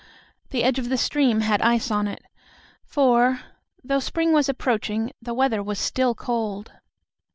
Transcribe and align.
The 0.49 0.63
edge 0.63 0.79
of 0.79 0.89
the 0.89 0.97
stream 0.97 1.41
had 1.41 1.61
ice 1.61 1.91
on 1.91 2.07
it, 2.07 2.23
for, 2.83 3.41
though 3.83 3.99
spring 3.99 4.33
was 4.33 4.49
approaching, 4.49 5.11
the 5.21 5.35
weather 5.35 5.61
was 5.61 5.77
still 5.77 6.15
cold. 6.15 6.71